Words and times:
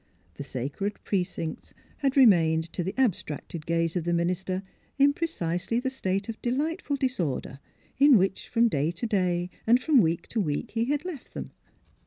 The 0.33 0.41
sacred 0.43 0.97
precincts 1.03 1.75
had 1.97 2.17
remained 2.17 2.73
to 2.73 2.83
the 2.83 2.95
abstracted 2.97 3.67
gaze 3.67 3.95
of 3.95 4.03
the 4.03 4.13
minister 4.15 4.63
in 4.97 5.13
precisely 5.13 5.79
the 5.79 5.91
state 5.91 6.27
of 6.27 6.41
de 6.41 6.49
lightful 6.49 6.95
disorder 6.97 7.59
in 7.99 8.17
which, 8.17 8.47
from 8.47 8.67
day 8.67 8.89
to 8.89 9.05
day 9.05 9.51
and 9.67 9.79
from 9.79 10.01
week 10.01 10.27
to 10.29 10.41
week, 10.41 10.71
he 10.71 10.85
had 10.85 11.05
left 11.05 11.35
them. 11.35 11.51